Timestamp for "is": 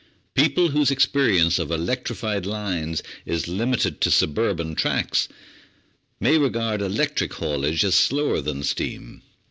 3.23-3.47